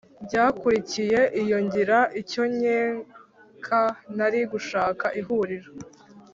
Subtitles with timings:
[0.25, 1.19] byakurikiye.
[1.41, 3.81] iyo ngira icyo nkeka,
[4.17, 5.69] nari gushaka ihuriro